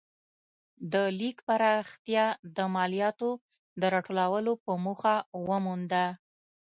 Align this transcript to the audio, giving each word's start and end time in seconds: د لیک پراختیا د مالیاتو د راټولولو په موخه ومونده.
د 0.93 0.93
لیک 1.19 1.37
پراختیا 1.47 2.25
د 2.55 2.57
مالیاتو 2.75 3.31
د 3.81 3.83
راټولولو 3.93 4.51
په 4.63 4.71
موخه 4.85 5.15
ومونده. 5.47 6.05